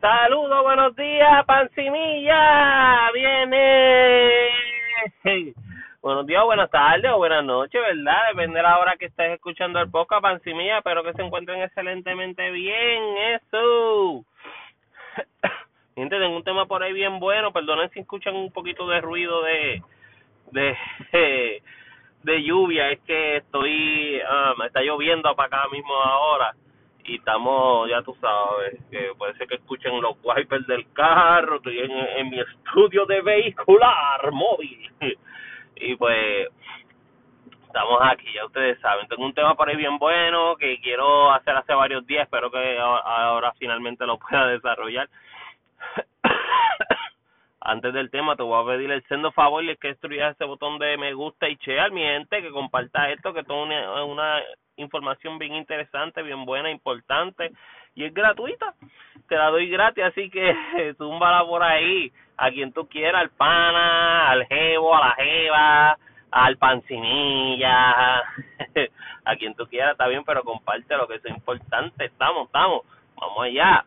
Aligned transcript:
Saludos, 0.00 0.62
buenos 0.64 0.96
días, 0.96 1.44
Pancimilla. 1.46 3.10
Viene. 3.12 4.48
Buenos 6.02 6.26
días, 6.26 6.42
buenas 6.44 6.68
tardes 6.68 7.08
o 7.12 7.18
buenas 7.18 7.44
noches, 7.44 7.80
¿verdad? 7.80 8.28
Depende 8.30 8.56
de 8.56 8.62
la 8.64 8.78
hora 8.80 8.96
que 8.96 9.06
estés 9.06 9.34
escuchando 9.34 9.78
el 9.78 9.88
podcast, 9.88 10.22
Pancimilla. 10.22 10.78
Espero 10.78 11.04
que 11.04 11.12
se 11.12 11.22
encuentren 11.22 11.62
excelentemente 11.62 12.50
bien. 12.50 13.02
Eso. 13.34 14.24
Gente, 15.94 16.18
tengo 16.18 16.36
un 16.36 16.44
tema 16.44 16.66
por 16.66 16.82
ahí 16.82 16.92
bien 16.92 17.20
bueno. 17.20 17.52
Perdonen 17.52 17.90
si 17.90 18.00
escuchan 18.00 18.34
un 18.34 18.50
poquito 18.50 18.88
de 18.88 19.00
ruido 19.00 19.42
de. 19.42 19.82
de. 20.50 21.62
de 22.24 22.42
lluvia. 22.42 22.90
Es 22.90 22.98
que 23.02 23.36
estoy. 23.36 24.20
Um, 24.22 24.62
está 24.62 24.80
lloviendo 24.80 25.32
para 25.36 25.46
acá 25.46 25.68
mismo 25.70 25.94
ahora 25.94 26.52
y 27.08 27.16
estamos, 27.16 27.88
ya 27.88 28.02
tú 28.02 28.14
sabes, 28.20 28.78
que 28.90 29.12
puede 29.16 29.34
ser 29.34 29.48
que 29.48 29.54
escuchen 29.54 30.00
los 30.00 30.16
wipers 30.22 30.66
del 30.66 30.92
carro, 30.92 31.56
estoy 31.56 31.78
en, 31.78 32.28
mi 32.28 32.38
estudio 32.38 33.06
de 33.06 33.22
vehicular 33.22 34.30
móvil. 34.30 34.92
y 35.76 35.96
pues 35.96 36.48
estamos 37.66 37.98
aquí, 38.02 38.30
ya 38.34 38.44
ustedes 38.44 38.78
saben. 38.80 39.08
Tengo 39.08 39.24
un 39.24 39.32
tema 39.32 39.54
por 39.54 39.70
ahí 39.70 39.76
bien 39.76 39.98
bueno 39.98 40.56
que 40.56 40.78
quiero 40.80 41.32
hacer 41.32 41.56
hace 41.56 41.72
varios 41.72 42.06
días, 42.06 42.24
espero 42.24 42.50
que 42.50 42.78
ahora, 42.78 43.52
finalmente 43.58 44.06
lo 44.06 44.18
pueda 44.30 44.46
desarrollar. 44.48 45.08
Antes 47.60 47.94
del 47.94 48.10
tema, 48.10 48.36
te 48.36 48.42
voy 48.42 48.62
a 48.62 48.66
pedir 48.66 48.90
el 48.90 49.02
sendo 49.04 49.32
favor 49.32 49.64
y 49.64 49.70
es 49.70 49.78
que 49.78 49.88
destruyas 49.88 50.34
ese 50.34 50.44
botón 50.44 50.78
de 50.78 50.98
me 50.98 51.14
gusta 51.14 51.48
y 51.48 51.56
share, 51.56 51.90
mi 51.90 52.02
gente, 52.02 52.42
que 52.42 52.50
comparta 52.50 53.10
esto, 53.10 53.32
que 53.32 53.40
una, 53.50 54.04
una 54.04 54.42
información 54.78 55.38
bien 55.38 55.54
interesante, 55.54 56.22
bien 56.22 56.44
buena, 56.44 56.70
importante 56.70 57.52
y 57.94 58.04
es 58.04 58.14
gratuita. 58.14 58.74
Te 59.28 59.36
la 59.36 59.50
doy 59.50 59.68
gratis, 59.68 60.04
así 60.04 60.30
que 60.30 60.94
túmbala 60.98 61.44
por 61.44 61.62
ahí 61.62 62.12
a 62.36 62.50
quien 62.50 62.72
tú 62.72 62.88
quieras, 62.88 63.22
al 63.22 63.30
pana, 63.30 64.30
al 64.30 64.46
jevo, 64.46 64.94
a 64.94 65.08
la 65.08 65.14
jeva, 65.16 65.98
al 66.30 66.56
pancinilla, 66.56 68.18
a 69.24 69.36
quien 69.36 69.54
tú 69.54 69.66
quieras, 69.66 69.92
está 69.92 70.06
bien, 70.06 70.24
pero 70.24 70.44
comparte 70.44 70.96
lo 70.96 71.08
que 71.08 71.16
es 71.16 71.26
importante. 71.26 72.04
Estamos, 72.04 72.46
estamos, 72.46 72.82
vamos 73.16 73.44
allá. 73.44 73.84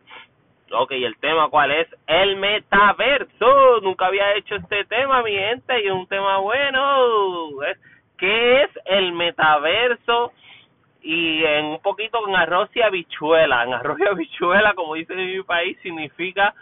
Ok, 0.73 0.91
el 0.91 1.17
tema 1.17 1.49
cuál 1.49 1.71
es? 1.71 1.87
El 2.07 2.37
metaverso. 2.37 3.81
Nunca 3.81 4.07
había 4.07 4.35
hecho 4.35 4.55
este 4.55 4.85
tema, 4.85 5.21
mi 5.21 5.31
gente, 5.31 5.81
y 5.81 5.87
es 5.87 5.91
un 5.91 6.07
tema 6.07 6.37
bueno. 6.37 7.49
¿Qué 8.17 8.63
es 8.63 8.69
el 8.85 9.13
metaverso? 9.13 10.31
Y 11.01 11.43
en 11.43 11.65
un 11.65 11.81
poquito 11.81 12.27
en 12.27 12.35
arroz 12.35 12.69
y 12.75 12.81
habichuela. 12.81 13.63
En 13.63 13.73
arroz 13.73 13.99
y 13.99 14.07
habichuela, 14.07 14.73
como 14.73 14.95
dicen 14.95 15.19
en 15.19 15.37
mi 15.37 15.43
país, 15.43 15.77
significa 15.81 16.53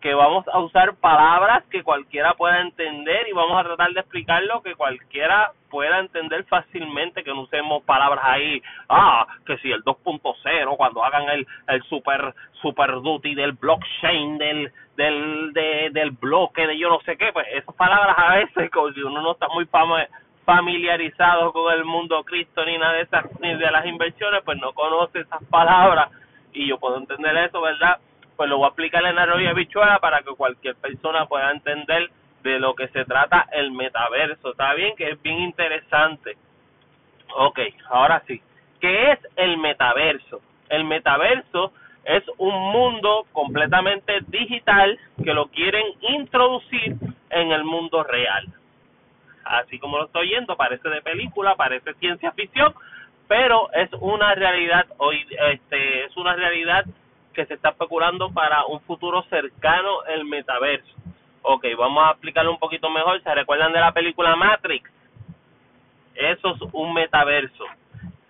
que 0.00 0.14
vamos 0.14 0.46
a 0.48 0.60
usar 0.60 0.94
palabras 0.96 1.64
que 1.70 1.82
cualquiera 1.82 2.34
pueda 2.34 2.60
entender 2.60 3.26
y 3.28 3.32
vamos 3.32 3.58
a 3.58 3.64
tratar 3.64 3.92
de 3.92 4.00
explicarlo 4.00 4.62
que 4.62 4.74
cualquiera 4.74 5.52
pueda 5.70 5.98
entender 5.98 6.44
fácilmente, 6.44 7.24
que 7.24 7.30
no 7.30 7.42
usemos 7.42 7.82
palabras 7.82 8.24
ahí, 8.24 8.62
ah, 8.88 9.26
que 9.44 9.58
si 9.58 9.70
el 9.70 9.82
2.0, 9.82 10.76
cuando 10.76 11.04
hagan 11.04 11.28
el, 11.28 11.46
el 11.68 11.82
super, 11.84 12.32
super 12.62 12.92
duty 13.02 13.34
del 13.34 13.52
blockchain, 13.52 14.38
del, 14.38 14.72
del, 14.96 15.52
de, 15.52 15.90
del 15.92 16.12
bloque, 16.12 16.66
de 16.66 16.78
yo 16.78 16.88
no 16.88 17.00
sé 17.00 17.16
qué, 17.16 17.32
pues 17.32 17.46
esas 17.52 17.74
palabras 17.74 18.16
a 18.16 18.36
veces, 18.36 18.70
como 18.70 18.92
si 18.92 19.02
uno 19.02 19.20
no 19.20 19.32
está 19.32 19.48
muy 19.48 19.66
fama, 19.66 20.06
familiarizado 20.48 21.52
con 21.52 21.70
el 21.74 21.84
mundo 21.84 22.24
Cristo 22.24 22.64
ni 22.64 22.78
nada 22.78 22.94
de 22.94 23.02
esas 23.02 23.26
ni 23.38 23.54
de 23.54 23.70
las 23.70 23.84
inversiones, 23.84 24.40
pues 24.46 24.58
no 24.58 24.72
conoce 24.72 25.20
esas 25.20 25.44
palabras 25.50 26.08
y 26.54 26.66
yo 26.66 26.78
puedo 26.78 26.96
entender 26.96 27.36
eso, 27.36 27.60
¿verdad? 27.60 27.98
Pues 28.34 28.48
lo 28.48 28.56
voy 28.56 28.64
a 28.64 28.68
explicar 28.68 29.04
en 29.04 29.16
la 29.16 29.26
y 29.26 29.66
para 30.00 30.22
que 30.22 30.34
cualquier 30.34 30.74
persona 30.76 31.26
pueda 31.26 31.50
entender 31.50 32.08
de 32.42 32.58
lo 32.58 32.74
que 32.74 32.88
se 32.88 33.04
trata 33.04 33.46
el 33.52 33.72
metaverso, 33.72 34.52
¿está 34.52 34.72
bien? 34.72 34.96
Que 34.96 35.10
es 35.10 35.20
bien 35.20 35.38
interesante. 35.40 36.38
Ok, 37.36 37.60
ahora 37.90 38.22
sí. 38.26 38.40
¿Qué 38.80 39.12
es 39.12 39.18
el 39.36 39.58
metaverso? 39.58 40.40
El 40.70 40.84
metaverso 40.84 41.74
es 42.04 42.24
un 42.38 42.54
mundo 42.72 43.26
completamente 43.32 44.20
digital 44.28 44.98
que 45.22 45.34
lo 45.34 45.48
quieren 45.48 45.84
introducir 46.00 46.96
en 47.28 47.52
el 47.52 47.64
mundo 47.64 48.02
real 48.02 48.48
así 49.48 49.78
como 49.78 49.98
lo 49.98 50.06
estoy 50.06 50.28
oyendo, 50.28 50.56
parece 50.56 50.88
de 50.88 51.02
película, 51.02 51.54
parece 51.56 51.94
ciencia 51.94 52.32
ficción, 52.32 52.74
pero 53.26 53.70
es 53.72 53.90
una 54.00 54.34
realidad 54.34 54.86
hoy 54.98 55.26
este 55.52 56.04
es 56.04 56.16
una 56.16 56.34
realidad 56.34 56.84
que 57.34 57.46
se 57.46 57.54
está 57.54 57.70
especulando 57.70 58.30
para 58.32 58.64
un 58.66 58.80
futuro 58.80 59.22
cercano 59.24 60.04
el 60.04 60.24
metaverso. 60.24 60.92
Ok, 61.42 61.66
vamos 61.78 62.04
a 62.04 62.10
explicarlo 62.12 62.50
un 62.50 62.58
poquito 62.58 62.90
mejor. 62.90 63.22
¿Se 63.22 63.34
recuerdan 63.34 63.72
de 63.72 63.80
la 63.80 63.92
película 63.92 64.34
Matrix? 64.34 64.90
Eso 66.14 66.54
es 66.54 66.60
un 66.72 66.92
metaverso. 66.94 67.64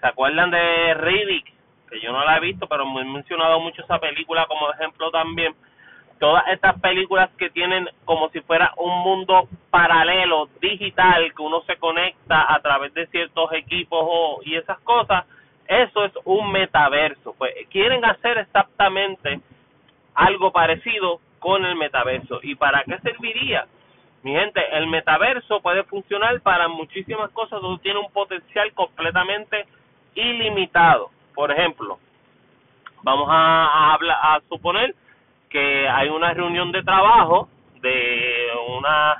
¿Se 0.00 0.06
acuerdan 0.06 0.50
de 0.50 0.95
Riddick? 0.95 1.47
Que 1.89 2.00
yo 2.00 2.12
no 2.12 2.23
la 2.25 2.37
he 2.37 2.41
visto, 2.41 2.67
pero 2.69 2.85
me 2.87 3.00
he 3.00 3.05
mencionado 3.05 3.61
mucho 3.61 3.83
esa 3.83 3.99
película 3.99 4.47
como 4.47 4.71
ejemplo 4.73 5.11
también 5.11 5.55
todas 6.19 6.47
estas 6.49 6.81
películas 6.81 7.31
que 7.39 7.51
tienen 7.51 7.89
como 8.05 8.29
si 8.31 8.41
fuera 8.41 8.73
un 8.77 9.01
mundo 9.01 9.49
paralelo 9.71 10.49
digital 10.61 11.33
que 11.34 11.43
uno 11.43 11.62
se 11.62 11.77
conecta 11.77 12.53
a 12.53 12.61
través 12.61 12.93
de 12.95 13.06
ciertos 13.09 13.53
equipos 13.53 14.01
o, 14.03 14.41
y 14.45 14.56
esas 14.56 14.79
cosas 14.81 15.25
eso 15.67 16.05
es 16.05 16.12
un 16.25 16.51
metaverso. 16.51 17.34
Pues 17.37 17.53
quieren 17.71 18.05
hacer 18.05 18.39
exactamente 18.39 19.41
algo 20.15 20.51
parecido 20.51 21.21
con 21.39 21.65
el 21.65 21.77
metaverso. 21.77 22.41
Y 22.43 22.55
para 22.55 22.83
qué 22.85 22.99
serviría 23.00 23.67
mi 24.23 24.33
gente 24.33 24.61
el 24.73 24.89
metaverso 24.89 25.61
puede 25.61 25.85
funcionar 25.85 26.41
para 26.41 26.69
muchísimas 26.69 27.31
cosas 27.31 27.61
donde 27.61 27.83
tiene 27.83 28.00
un 28.00 28.11
potencial 28.11 28.73
completamente 28.73 29.67
ilimitado. 30.15 31.11
Por 31.35 31.53
ejemplo 31.53 31.99
vamos 33.03 33.29
a, 33.31 33.95
hablar 33.95 34.19
a 34.21 34.41
suponer 34.49 34.95
que 35.48 35.88
hay 35.88 36.09
una 36.09 36.32
reunión 36.32 36.72
de 36.72 36.82
trabajo 36.82 37.48
de 37.81 38.48
una 38.76 39.16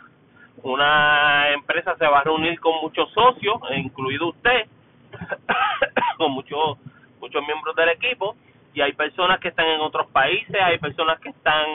una 0.63 1.53
empresa 1.53 1.97
se 1.97 2.07
va 2.07 2.19
a 2.19 2.25
reunir 2.25 2.59
con 2.59 2.81
muchos 2.83 3.09
socios, 3.13 3.61
incluido 3.77 4.29
usted, 4.29 4.67
con 6.19 6.33
muchos 6.33 6.79
muchos 7.21 7.47
miembros 7.47 7.75
del 7.77 7.91
equipo 7.91 8.37
y 8.75 8.81
hay 8.81 8.93
personas 8.93 9.41
que 9.41 9.49
están 9.49 9.67
en 9.67 9.81
otros 9.81 10.09
países, 10.09 10.57
hay 10.61 10.79
personas 10.79 11.19
que 11.21 11.31
están 11.31 11.67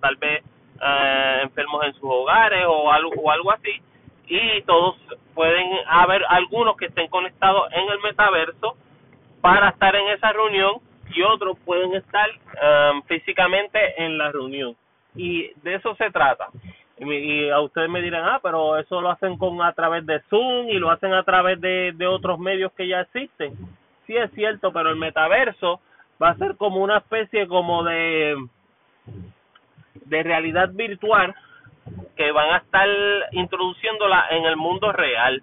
tal 0.00 0.16
vez 0.16 0.42
uh, 0.80 1.42
enfermos 1.42 1.84
en 1.84 1.94
sus 1.94 2.04
hogares 2.04 2.64
o 2.66 2.90
algo 2.90 3.10
o 3.22 3.30
algo 3.30 3.52
así 3.52 3.80
y 4.26 4.62
todos 4.62 4.96
pueden 5.34 5.68
haber 5.88 6.24
algunos 6.28 6.76
que 6.76 6.86
estén 6.86 7.08
conectados 7.08 7.70
en 7.72 7.88
el 7.90 8.00
metaverso 8.00 8.76
para 9.40 9.70
estar 9.70 9.94
en 9.94 10.08
esa 10.08 10.32
reunión 10.32 10.76
y 11.14 11.22
otros 11.22 11.58
pueden 11.64 11.94
estar 11.94 12.28
um, 12.30 13.02
físicamente 13.02 13.78
en 14.02 14.18
la 14.18 14.30
reunión. 14.32 14.76
Y 15.14 15.50
de 15.62 15.74
eso 15.74 15.94
se 15.96 16.10
trata. 16.10 16.48
Y, 16.98 17.48
a 17.48 17.60
ustedes 17.60 17.88
me 17.88 18.00
dirán, 18.00 18.24
ah, 18.26 18.40
pero 18.42 18.78
eso 18.78 19.00
lo 19.00 19.10
hacen 19.10 19.36
con 19.36 19.60
a 19.62 19.72
través 19.72 20.06
de 20.06 20.20
Zoom 20.30 20.68
y 20.68 20.78
lo 20.78 20.90
hacen 20.90 21.12
a 21.12 21.24
través 21.24 21.60
de, 21.60 21.92
de 21.94 22.06
otros 22.06 22.38
medios 22.38 22.72
que 22.72 22.86
ya 22.86 23.00
existen. 23.00 23.54
Sí 24.06 24.16
es 24.16 24.30
cierto, 24.32 24.72
pero 24.72 24.90
el 24.90 24.96
metaverso 24.96 25.80
va 26.22 26.30
a 26.30 26.36
ser 26.36 26.56
como 26.56 26.82
una 26.82 26.98
especie 26.98 27.46
como 27.46 27.82
de 27.82 28.36
de 29.94 30.22
realidad 30.22 30.70
virtual 30.72 31.34
que 32.16 32.30
van 32.32 32.54
a 32.54 32.58
estar 32.58 32.88
introduciéndola 33.32 34.26
en 34.30 34.44
el 34.44 34.56
mundo 34.56 34.92
real. 34.92 35.42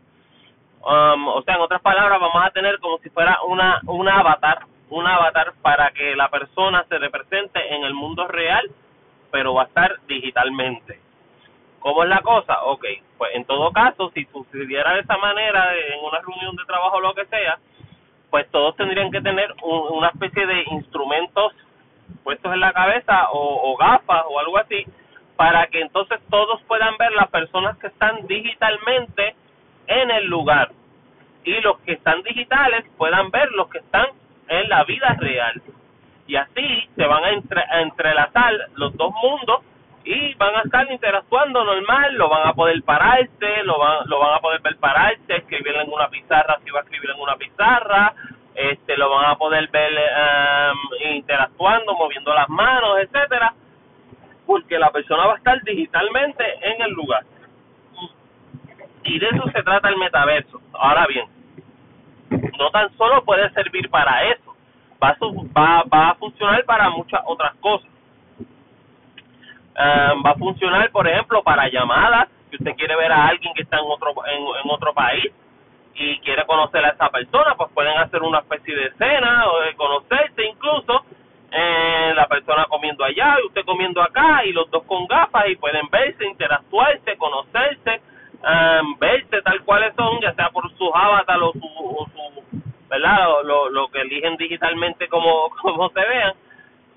Um, 0.81 1.27
o 1.27 1.41
sea, 1.43 1.55
en 1.55 1.61
otras 1.61 1.81
palabras, 1.81 2.19
vamos 2.19 2.41
a 2.45 2.51
tener 2.51 2.79
como 2.79 2.99
si 2.99 3.09
fuera 3.09 3.39
una 3.47 3.81
un 3.85 4.07
avatar 4.07 4.59
un 4.89 5.05
avatar 5.05 5.53
para 5.61 5.91
que 5.91 6.15
la 6.15 6.29
persona 6.29 6.85
se 6.89 6.97
represente 6.97 7.75
en 7.75 7.83
el 7.83 7.93
mundo 7.93 8.27
real, 8.27 8.69
pero 9.31 9.53
va 9.53 9.63
a 9.63 9.65
estar 9.65 9.99
digitalmente. 10.07 10.99
¿Cómo 11.79 12.03
es 12.03 12.09
la 12.09 12.21
cosa? 12.21 12.63
Ok, 12.65 12.85
pues 13.17 13.35
en 13.35 13.45
todo 13.45 13.71
caso, 13.71 14.11
si 14.13 14.25
sucediera 14.25 14.93
de 14.93 15.01
esa 15.01 15.17
manera 15.17 15.73
en 15.75 16.03
una 16.03 16.19
reunión 16.19 16.55
de 16.55 16.65
trabajo 16.65 16.97
o 16.97 17.01
lo 17.01 17.13
que 17.13 17.25
sea, 17.27 17.57
pues 18.29 18.49
todos 18.51 18.75
tendrían 18.75 19.11
que 19.11 19.21
tener 19.21 19.53
una 19.63 20.09
especie 20.09 20.45
de 20.45 20.63
instrumentos 20.71 21.53
puestos 22.23 22.53
en 22.53 22.59
la 22.59 22.73
cabeza 22.73 23.29
o, 23.31 23.71
o 23.71 23.77
gafas 23.77 24.23
o 24.27 24.39
algo 24.39 24.57
así, 24.57 24.85
para 25.35 25.67
que 25.67 25.81
entonces 25.81 26.19
todos 26.29 26.61
puedan 26.63 26.97
ver 26.97 27.11
las 27.13 27.29
personas 27.29 27.77
que 27.77 27.87
están 27.87 28.27
digitalmente 28.27 29.35
en 29.87 30.11
el 30.11 30.25
lugar 30.25 30.71
y 31.43 31.61
los 31.61 31.79
que 31.79 31.93
están 31.93 32.21
digitales 32.23 32.85
puedan 32.97 33.31
ver 33.31 33.51
los 33.53 33.69
que 33.69 33.79
están 33.79 34.07
en 34.49 34.69
la 34.69 34.83
vida 34.83 35.15
real. 35.19 35.61
Y 36.27 36.35
así 36.35 36.89
se 36.95 37.05
van 37.05 37.23
a, 37.23 37.81
entrelazar 37.81 38.53
los 38.75 38.95
dos 38.97 39.13
mundos 39.21 39.61
y 40.03 40.33
van 40.35 40.55
a 40.55 40.61
estar 40.61 40.89
interactuando 40.91 41.63
normal, 41.63 42.15
lo 42.15 42.29
van 42.29 42.47
a 42.47 42.53
poder 42.53 42.81
pararse, 42.83 43.63
lo 43.63 43.79
van, 43.79 44.07
lo 44.07 44.19
van 44.19 44.35
a 44.35 44.39
poder 44.39 44.61
ver 44.61 44.77
pararse, 44.77 45.35
escribir 45.35 45.75
en 45.75 45.91
una 45.91 46.07
pizarra 46.09 46.59
si 46.63 46.69
va 46.71 46.79
a 46.79 46.83
escribir 46.83 47.09
en 47.11 47.19
una 47.19 47.35
pizarra, 47.35 48.13
este 48.55 48.97
lo 48.97 49.09
van 49.09 49.25
a 49.25 49.35
poder 49.37 49.69
ver 49.69 49.91
um, 49.91 51.15
interactuando, 51.15 51.95
moviendo 51.95 52.33
las 52.33 52.49
manos, 52.49 52.99
etcétera, 52.99 53.53
porque 54.45 54.77
la 54.77 54.91
persona 54.91 55.25
va 55.25 55.33
a 55.33 55.37
estar 55.37 55.61
digitalmente 55.63 56.43
en 56.61 56.81
el 56.81 56.91
lugar. 56.91 57.23
Y 59.03 59.17
de 59.17 59.27
eso 59.27 59.49
se 59.51 59.63
trata 59.63 59.89
el 59.89 59.97
metaverso. 59.97 60.61
Ahora 60.73 61.07
bien, 61.07 61.25
no 62.57 62.69
tan 62.71 62.95
solo 62.97 63.23
puede 63.23 63.49
servir 63.51 63.89
para 63.89 64.23
eso, 64.25 64.55
va 65.01 65.09
a, 65.09 65.17
va, 65.57 65.83
va 65.83 66.09
a 66.09 66.15
funcionar 66.15 66.63
para 66.65 66.89
muchas 66.89 67.21
otras 67.25 67.55
cosas. 67.55 67.89
Um, 69.79 70.23
va 70.25 70.31
a 70.31 70.35
funcionar, 70.35 70.91
por 70.91 71.07
ejemplo, 71.07 71.41
para 71.41 71.69
llamadas, 71.69 72.27
si 72.49 72.57
usted 72.57 72.75
quiere 72.75 72.95
ver 72.97 73.11
a 73.11 73.27
alguien 73.27 73.53
que 73.53 73.61
está 73.61 73.77
en 73.77 73.85
otro 73.87 74.13
en, 74.27 74.69
otro 74.69 74.93
país, 74.93 75.31
y 75.95 76.19
quiere 76.19 76.45
conocer 76.45 76.83
a 76.83 76.89
esa 76.89 77.09
persona, 77.09 77.55
pues 77.55 77.71
pueden 77.73 77.97
hacer 77.97 78.21
una 78.21 78.39
especie 78.39 78.75
de 78.75 78.91
cena 78.97 79.45
o 79.49 79.61
de 79.61 79.75
conocerse 79.75 80.45
incluso, 80.45 81.05
eh, 81.51 82.13
la 82.15 82.27
persona 82.27 82.65
comiendo 82.65 83.03
allá 83.03 83.37
y 83.41 83.47
usted 83.47 83.65
comiendo 83.65 84.01
acá 84.01 84.43
y 84.45 84.51
los 84.51 84.69
dos 84.69 84.83
con 84.83 85.07
gafas 85.07 85.47
y 85.47 85.55
pueden 85.55 85.87
verse, 85.89 86.25
interactuarse, 86.25 87.17
conocerse, 87.17 88.01
um, 88.43 88.97
verse 88.99 89.41
tal 89.41 89.63
cuales 89.63 89.93
son, 89.95 90.19
ya 90.21 90.33
sea 90.33 90.49
por 90.49 90.69
su 90.77 90.93
avatar 90.93 91.41
o 91.41 91.51
su, 91.53 91.67
o 91.67 92.05
su 92.05 92.28
Lo, 93.43 93.87
que 93.89 94.01
eligen 94.01 94.37
digitalmente 94.37 95.07
como, 95.07 95.49
como 95.61 95.89
se 95.89 95.99
vean. 95.99 96.33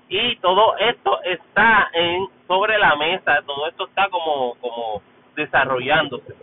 Y 0.09 0.35
todo 0.37 0.77
esto 0.77 1.19
está 1.23 1.89
en 1.93 2.27
sobre 2.47 2.77
la 2.77 2.95
mesa, 2.95 3.41
todo 3.45 3.67
esto 3.67 3.87
está 3.87 4.09
como, 4.09 4.55
como 4.55 5.01
desarrollándose. 5.35 6.35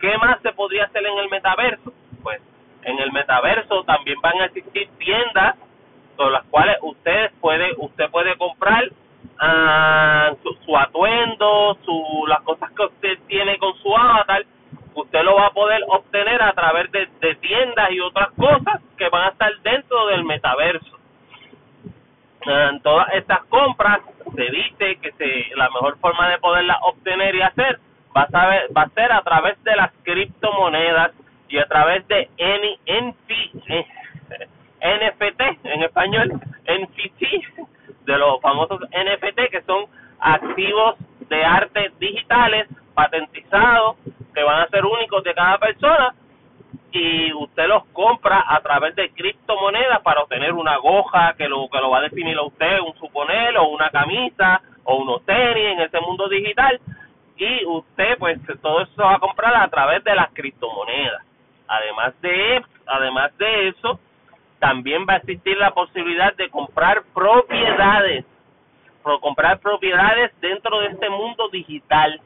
¿Qué 0.00 0.18
más 0.18 0.40
se 0.42 0.52
podría 0.52 0.84
hacer 0.84 1.06
en 1.06 1.18
el 1.18 1.28
metaverso? 1.28 1.92
pues 2.22 2.40
en 2.84 2.98
el 2.98 3.12
metaverso 3.12 3.84
también 3.84 4.20
van 4.20 4.40
a 4.40 4.46
existir 4.46 4.88
tiendas 4.98 5.56
con 6.16 6.32
las 6.32 6.44
cuales 6.44 6.76
usted 6.82 7.30
puede 7.40 7.72
usted 7.78 8.10
puede 8.10 8.36
comprar 8.36 8.84
uh, 8.86 10.36
su, 10.42 10.54
su, 10.64 10.76
atuendo, 10.76 11.78
su 11.84 12.24
las 12.28 12.42
cosas 12.42 12.70
que 12.72 12.84
usted 12.84 13.18
tiene 13.26 13.58
con 13.58 13.74
su 13.78 13.96
avatar, 13.96 14.44
usted 14.94 15.22
lo 15.22 15.36
va 15.36 15.46
a 15.46 15.52
poder 15.52 15.82
obtener 15.88 16.42
a 16.42 16.52
través 16.52 16.90
de, 16.92 17.06
tiendas 17.36 17.90
y 17.90 18.00
otras 18.00 18.30
cosas 18.32 18.80
que 18.96 19.08
van 19.08 19.24
a 19.24 19.28
estar 19.30 19.52
dentro 19.62 20.06
del 20.06 20.24
metaverso. 20.24 20.98
Uh, 22.44 22.78
todas 22.82 23.06
estas 23.14 23.44
compras 23.44 24.00
se 24.34 24.42
dice 24.42 24.96
que 24.96 25.12
se, 25.12 25.56
la 25.56 25.70
mejor 25.70 25.96
forma 25.98 26.28
de 26.28 26.38
poderlas 26.38 26.78
obtener 26.82 27.34
y 27.36 27.42
hacer 27.42 27.78
va 28.16 28.22
a, 28.22 28.28
saber, 28.28 28.68
va 28.76 28.82
a 28.82 28.88
ser 28.90 29.12
a 29.12 29.22
través 29.22 29.62
de 29.62 29.76
las 29.76 29.92
criptomonedas 30.02 31.12
y 31.48 31.58
a 31.58 31.66
través 31.66 32.06
de 32.08 32.28
NFT, 32.38 33.30
en 34.80 35.82
español, 35.82 36.32
NFT, 36.66 37.22
de 38.06 38.18
los 38.18 38.40
famosos 38.40 38.80
NFT 38.90 39.50
que 39.50 39.62
son 39.62 39.86
activos 40.18 40.96
de 41.28 41.44
arte 41.44 41.92
digitales 42.00 42.68
patentizados 42.92 43.96
que 44.34 44.42
van 44.42 44.60
a 44.60 44.68
ser 44.68 44.84
únicos 44.84 45.22
de 45.24 45.34
cada 45.34 45.58
persona 45.58 46.14
y 46.92 47.32
usted 47.32 47.66
los 47.68 47.84
compra 47.86 48.44
a 48.46 48.60
través 48.60 48.94
de 48.96 49.10
criptomonedas 49.10 50.00
para 50.02 50.22
obtener 50.22 50.52
una 50.52 50.76
goja 50.76 51.34
que 51.36 51.48
lo 51.48 51.68
que 51.68 51.78
lo 51.78 51.90
va 51.90 51.98
a 51.98 52.02
definir 52.02 52.36
a 52.36 52.42
usted, 52.42 52.80
un 52.80 52.94
suponer 52.98 53.56
o 53.56 53.68
una 53.68 53.90
camisa 53.90 54.60
o 54.84 54.96
unos 54.96 55.24
tenis 55.24 55.64
en 55.64 55.80
ese 55.80 56.00
mundo 56.00 56.28
digital 56.28 56.78
y 57.36 57.64
usted 57.64 58.18
pues 58.18 58.38
todo 58.60 58.82
eso 58.82 59.02
va 59.02 59.14
a 59.14 59.18
comprar 59.18 59.54
a 59.56 59.68
través 59.68 60.04
de 60.04 60.14
las 60.14 60.32
criptomonedas. 60.32 61.22
Además 61.66 62.20
de, 62.20 62.62
además 62.86 63.36
de 63.38 63.68
eso, 63.68 63.98
también 64.58 65.06
va 65.08 65.14
a 65.14 65.16
existir 65.16 65.56
la 65.56 65.72
posibilidad 65.72 66.34
de 66.36 66.50
comprar 66.50 67.02
propiedades, 67.14 68.24
comprar 69.20 69.58
propiedades 69.58 70.30
dentro 70.40 70.78
de 70.80 70.86
este 70.88 71.08
mundo 71.08 71.48
digital. 71.48 72.20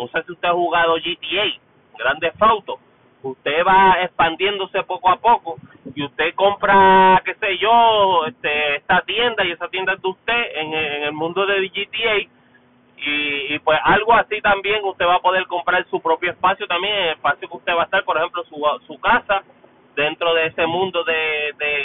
No 0.00 0.08
sé 0.08 0.22
si 0.24 0.32
usted 0.32 0.48
ha 0.48 0.52
jugado 0.52 0.94
GTA, 0.96 1.60
Grande 1.98 2.32
Auto. 2.40 2.78
Usted 3.22 3.64
va 3.66 4.02
expandiéndose 4.02 4.82
poco 4.84 5.10
a 5.10 5.16
poco 5.16 5.56
y 5.94 6.02
usted 6.02 6.34
compra, 6.34 7.20
qué 7.22 7.34
sé 7.34 7.58
yo, 7.58 8.24
este, 8.26 8.76
esta 8.76 9.02
tienda 9.02 9.44
y 9.44 9.50
esa 9.52 9.68
tienda 9.68 9.92
es 9.92 10.00
de 10.00 10.08
usted 10.08 10.42
en, 10.54 10.72
en 10.72 11.02
el 11.02 11.12
mundo 11.12 11.44
de 11.44 11.68
GTA 11.68 12.30
y, 13.02 13.58
pues 13.60 13.78
algo 13.82 14.14
así 14.14 14.40
también 14.40 14.84
usted 14.84 15.06
va 15.06 15.16
a 15.16 15.20
poder 15.20 15.46
comprar 15.46 15.86
su 15.90 16.00
propio 16.00 16.30
espacio 16.30 16.66
también, 16.66 16.94
el 16.94 17.10
espacio 17.10 17.48
que 17.48 17.56
usted 17.56 17.74
va 17.74 17.82
a 17.82 17.84
estar, 17.84 18.04
por 18.04 18.16
ejemplo, 18.16 18.42
su, 18.44 18.56
su 18.86 18.98
casa 19.00 19.42
dentro 19.96 20.34
de 20.34 20.46
ese 20.46 20.66
mundo 20.66 21.04
de, 21.04 21.54
de 21.58 21.84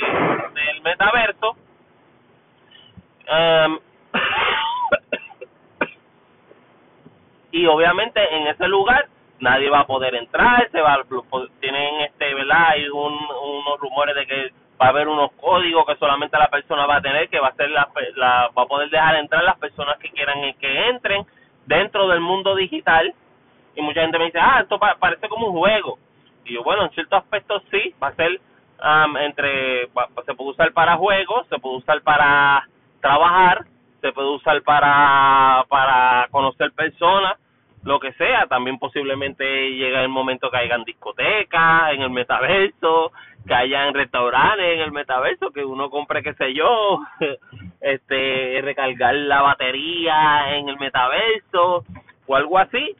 del 0.53 0.81
metaverso. 0.81 1.55
Um, 3.27 3.79
y 7.55 7.65
obviamente 7.67 8.19
en 8.35 8.47
ese 8.47 8.67
lugar 8.67 9.07
nadie 9.39 9.69
va 9.69 9.79
a 9.79 9.87
poder 9.87 10.13
entrar, 10.13 10.69
se 10.71 10.81
va 10.81 10.99
tienen 11.61 12.01
este, 12.01 12.33
¿verdad? 12.33 12.71
Hay 12.71 12.89
un, 12.89 13.13
unos 13.13 13.79
rumores 13.79 14.13
de 14.13 14.27
que 14.27 14.51
va 14.79 14.87
a 14.87 14.89
haber 14.89 15.07
unos 15.07 15.31
códigos 15.39 15.85
que 15.85 15.95
solamente 15.95 16.37
la 16.37 16.49
persona 16.49 16.85
va 16.85 16.97
a 16.97 17.01
tener, 17.01 17.29
que 17.29 17.39
va 17.39 17.47
a 17.47 17.55
ser 17.55 17.69
la, 17.69 17.87
la 18.17 18.49
va 18.57 18.63
a 18.63 18.65
poder 18.65 18.89
dejar 18.89 19.15
entrar 19.15 19.41
las 19.45 19.57
personas 19.57 19.97
que 19.99 20.09
quieran 20.09 20.53
que 20.59 20.89
entren 20.89 21.25
dentro 21.65 22.09
del 22.09 22.19
mundo 22.19 22.55
digital. 22.55 23.13
Y 23.73 23.81
mucha 23.81 24.01
gente 24.01 24.19
me 24.19 24.25
dice, 24.25 24.39
ah, 24.39 24.59
esto 24.61 24.77
parece 24.77 25.29
como 25.29 25.47
un 25.47 25.57
juego. 25.57 25.97
Y 26.43 26.55
yo, 26.55 26.63
bueno, 26.63 26.83
en 26.83 26.89
ciertos 26.91 27.23
aspectos 27.23 27.63
sí, 27.71 27.95
va 28.03 28.09
a 28.09 28.15
ser 28.15 28.41
um, 28.83 29.15
entre, 29.15 29.87
se 30.25 30.33
puede 30.33 30.49
usar 30.49 30.73
para 30.73 30.97
juegos, 30.97 31.47
se 31.47 31.57
puede 31.57 31.77
usar 31.77 32.01
para 32.01 32.67
trabajar, 32.99 33.65
se 34.01 34.11
puede 34.11 34.27
usar 34.29 34.61
para, 34.63 35.63
para 35.69 36.27
conocer 36.31 36.73
personas, 36.73 37.37
lo 37.85 37.99
que 37.99 38.11
sea. 38.13 38.47
También 38.47 38.77
posiblemente 38.77 39.45
llega 39.71 40.01
el 40.01 40.09
momento 40.09 40.51
que 40.51 40.57
hayan 40.57 40.83
discotecas 40.83 41.93
en 41.93 42.01
el 42.01 42.09
metaverso, 42.09 43.11
que 43.47 43.53
hayan 43.53 43.93
restaurantes 43.93 44.65
en 44.75 44.81
el 44.81 44.91
metaverso, 44.91 45.51
que 45.51 45.63
uno 45.63 45.89
compre, 45.89 46.23
qué 46.23 46.33
sé 46.33 46.53
yo, 46.53 46.99
este, 47.81 48.59
recargar 48.61 49.15
la 49.15 49.41
batería 49.43 50.57
en 50.57 50.67
el 50.67 50.77
metaverso 50.77 51.85
o 52.27 52.35
algo 52.35 52.57
así. 52.57 52.95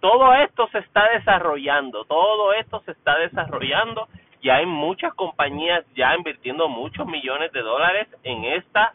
Todo 0.00 0.32
esto 0.34 0.68
se 0.68 0.78
está 0.78 1.08
desarrollando, 1.10 2.04
todo 2.04 2.52
esto 2.52 2.80
se 2.80 2.92
está 2.92 3.18
desarrollando 3.18 4.08
y 4.40 4.50
hay 4.50 4.66
muchas 4.66 5.12
compañías 5.14 5.84
ya 5.96 6.14
invirtiendo 6.16 6.68
muchos 6.68 7.06
millones 7.06 7.52
de 7.52 7.60
dólares 7.60 8.08
en 8.22 8.44
estas 8.44 8.94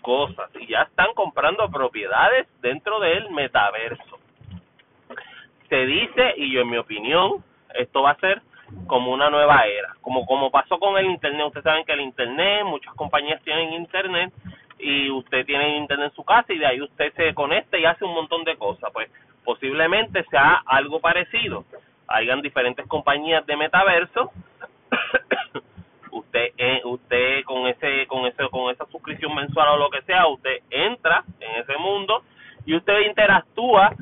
cosas 0.00 0.48
y 0.60 0.68
ya 0.68 0.82
están 0.82 1.12
comprando 1.14 1.68
propiedades 1.68 2.46
dentro 2.60 3.00
del 3.00 3.30
metaverso. 3.30 4.15
Se 5.68 5.86
dice, 5.86 6.34
y 6.36 6.52
yo 6.52 6.60
en 6.60 6.70
mi 6.70 6.76
opinión, 6.76 7.44
esto 7.74 8.02
va 8.02 8.12
a 8.12 8.20
ser 8.20 8.42
como 8.86 9.12
una 9.12 9.30
nueva 9.30 9.64
era, 9.66 9.94
como 10.00 10.26
como 10.26 10.50
pasó 10.50 10.78
con 10.78 10.98
el 10.98 11.06
internet, 11.06 11.46
ustedes 11.46 11.64
saben 11.64 11.84
que 11.84 11.92
el 11.92 12.00
internet, 12.00 12.64
muchas 12.64 12.94
compañías 12.94 13.42
tienen 13.42 13.72
internet 13.72 14.32
y 14.78 15.10
usted 15.10 15.46
tiene 15.46 15.76
internet 15.76 16.10
en 16.10 16.16
su 16.16 16.24
casa 16.24 16.52
y 16.52 16.58
de 16.58 16.66
ahí 16.66 16.80
usted 16.80 17.12
se 17.14 17.34
conecta 17.34 17.78
y 17.78 17.84
hace 17.84 18.04
un 18.04 18.14
montón 18.14 18.44
de 18.44 18.56
cosas, 18.56 18.90
pues 18.92 19.10
posiblemente 19.44 20.24
sea 20.24 20.62
algo 20.66 21.00
parecido. 21.00 21.64
Hayan 22.08 22.42
diferentes 22.42 22.86
compañías 22.86 23.46
de 23.46 23.56
metaverso. 23.56 24.30
usted 26.10 26.52
eh, 26.56 26.80
usted 26.84 27.44
con 27.44 27.66
ese 27.66 28.06
con 28.06 28.26
ese 28.26 28.48
con 28.50 28.72
esa 28.72 28.86
suscripción 28.86 29.34
mensual 29.34 29.68
o 29.70 29.76
lo 29.76 29.90
que 29.90 30.02
sea, 30.02 30.26
usted 30.26 30.62
entra 30.70 31.24
en 31.40 31.62
ese 31.62 31.76
mundo 31.78 32.22
y 32.64 32.74
usted 32.74 33.00
interactúa 33.06 33.92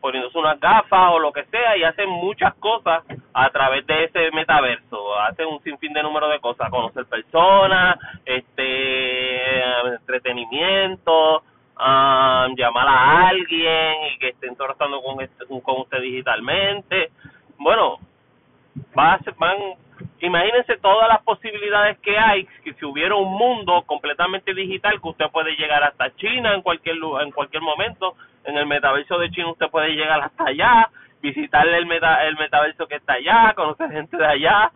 poniéndose 0.00 0.38
unas 0.38 0.58
gafas 0.58 1.12
o 1.12 1.18
lo 1.18 1.32
que 1.32 1.44
sea 1.44 1.76
y 1.76 1.84
hacen 1.84 2.08
muchas 2.08 2.54
cosas 2.54 3.04
a 3.32 3.50
través 3.50 3.86
de 3.86 4.04
ese 4.04 4.30
metaverso, 4.32 5.18
hacen 5.20 5.46
un 5.46 5.62
sinfín 5.62 5.92
de 5.92 6.02
número 6.02 6.28
de 6.28 6.40
cosas, 6.40 6.70
conocer 6.70 7.06
personas, 7.06 7.98
este 8.24 9.62
entretenimiento, 9.94 11.42
um, 11.78 12.54
llamar 12.56 12.88
a 12.88 13.28
alguien 13.28 13.94
y 14.14 14.18
que 14.18 14.28
estén 14.30 14.56
tratando 14.56 15.02
con 15.02 15.20
este, 15.20 15.44
con 15.46 15.80
usted 15.80 16.00
digitalmente. 16.00 17.10
Bueno, 17.58 17.98
va 18.98 19.14
a 19.14 19.18
ser, 19.20 19.34
van 19.38 19.56
imagínense 20.20 20.76
todas 20.78 21.08
las 21.08 21.22
posibilidades 21.22 21.98
que 21.98 22.18
hay 22.18 22.46
que 22.64 22.74
si 22.74 22.84
hubiera 22.84 23.14
un 23.14 23.32
mundo 23.32 23.82
completamente 23.86 24.54
digital 24.54 25.00
que 25.00 25.08
usted 25.08 25.30
puede 25.30 25.54
llegar 25.56 25.82
hasta 25.82 26.14
China 26.16 26.54
en 26.54 26.62
cualquier 26.62 26.96
en 26.96 27.30
cualquier 27.32 27.62
momento 27.62 28.14
en 28.44 28.56
el 28.56 28.66
metaverso 28.66 29.18
de 29.18 29.30
China 29.30 29.50
usted 29.50 29.68
puede 29.70 29.90
llegar 29.90 30.20
hasta 30.20 30.44
allá 30.46 30.90
visitar 31.22 31.66
el 31.68 31.86
meta, 31.86 32.26
el 32.26 32.36
metaverso 32.36 32.86
que 32.86 32.96
está 32.96 33.14
allá 33.14 33.52
conocer 33.54 33.90
gente 33.90 34.16
de 34.16 34.26
allá. 34.26 34.70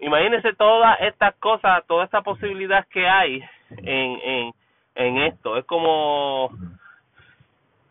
Imagínense 0.00 0.52
todas 0.54 1.00
estas 1.00 1.34
cosas 1.36 1.86
toda 1.86 2.04
esta 2.04 2.22
posibilidad 2.22 2.86
que 2.88 3.08
hay 3.08 3.42
en 3.70 4.20
en 4.22 4.52
en 4.96 5.18
esto. 5.18 5.56
Es 5.56 5.64
como 5.66 6.50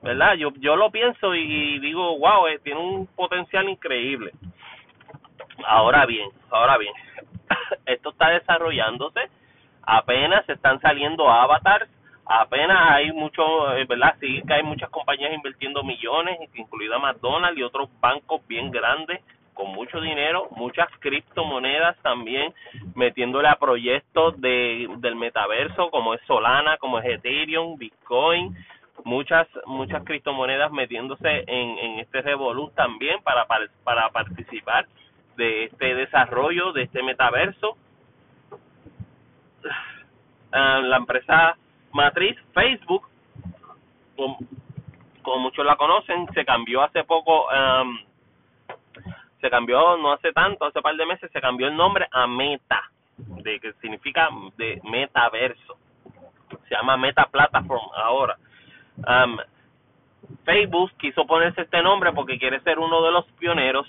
verdad 0.02 0.34
yo 0.36 0.52
yo 0.58 0.76
lo 0.76 0.92
pienso 0.92 1.34
y 1.34 1.80
digo 1.80 2.18
wow 2.20 2.48
eh, 2.48 2.60
tiene 2.64 2.80
un 2.80 3.08
potencial 3.08 3.70
increíble 3.70 4.32
Ahora 5.66 6.06
bien, 6.06 6.30
ahora 6.50 6.78
bien, 6.78 6.94
esto 7.86 8.10
está 8.10 8.30
desarrollándose. 8.30 9.22
Apenas 9.84 10.48
están 10.50 10.80
saliendo 10.82 11.30
avatars, 11.30 11.90
apenas 12.26 12.92
hay 12.92 13.12
mucho, 13.12 13.76
eh, 13.76 13.86
¿verdad? 13.86 14.16
Sí, 14.20 14.42
que 14.48 14.54
hay 14.54 14.64
muchas 14.64 14.90
compañías 14.90 15.34
invirtiendo 15.34 15.84
millones, 15.84 16.40
incluida 16.54 17.00
McDonald's 17.00 17.58
y 17.58 17.64
otros 17.64 17.90
bancos 18.00 18.46
bien 18.48 18.72
grandes 18.72 19.22
con 19.54 19.70
mucho 19.70 20.02
dinero, 20.02 20.48
muchas 20.52 20.88
criptomonedas 21.00 21.96
también 22.02 22.54
metiéndole 22.96 23.48
a 23.48 23.56
proyectos 23.56 24.40
de 24.42 24.90
del 24.98 25.16
metaverso 25.16 25.92
como 25.92 26.16
es 26.16 26.22
Solana, 26.26 26.78
como 26.78 27.00
es 27.00 27.06
Ethereum, 27.06 27.78
Bitcoin, 27.78 28.56
muchas 29.04 29.48
muchas 29.66 30.04
criptomonedas 30.04 30.72
metiéndose 30.72 31.44
en, 31.48 31.78
en 31.78 32.00
este 32.00 32.22
revolut 32.22 32.74
también 32.74 33.22
para, 33.22 33.46
para 33.46 33.68
para 33.84 34.10
participar 34.10 34.88
de 35.38 35.66
este 35.66 35.96
desarrollo 35.96 36.72
de 36.74 36.84
este 36.84 37.04
metaverso. 37.04 37.78
Ah, 40.52 40.82
la 40.84 40.98
empresa 40.98 41.58
matriz 41.94 42.38
Facebook, 42.54 43.08
como, 44.16 45.40
muchos 45.40 45.66
la 45.66 45.76
conocen, 45.76 46.28
se 46.34 46.44
cambió 46.44 46.84
hace 46.84 47.04
poco 47.04 47.48
um, 47.48 47.98
se 49.40 49.50
cambió 49.50 49.98
no 49.98 50.14
hace 50.14 50.32
tanto, 50.32 50.66
hace 50.66 50.82
par 50.82 50.96
de 50.96 51.06
meses 51.06 51.32
se 51.32 51.42
cambió 51.42 51.68
el 51.68 51.76
nombre 51.76 52.08
a 52.12 52.28
Meta, 52.28 52.92
de 53.18 53.60
que 53.60 53.74
significa 53.74 54.30
de 54.58 54.82
metaverso. 54.84 55.78
Se 56.68 56.76
llama 56.76 56.98
Meta 56.98 57.26
Platform 57.26 57.90
ahora. 57.96 58.38
Um, 58.98 59.38
Facebook 60.46 60.92
quiso 60.98 61.26
ponerse 61.26 61.62
este 61.62 61.82
nombre 61.82 62.14
porque 62.14 62.38
quiere 62.38 62.60
ser 62.62 62.80
uno 62.80 63.02
de 63.02 63.12
los 63.12 63.26
pioneros 63.34 63.88